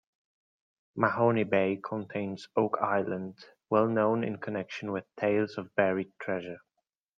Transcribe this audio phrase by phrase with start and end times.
[0.95, 3.35] Mahone Bay contains Oak Island,
[3.69, 6.57] well known in connection with tales of buried treasure.